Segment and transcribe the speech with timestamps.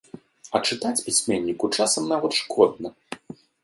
[0.55, 2.87] А чытаць пісьменніку часам нават шкодна.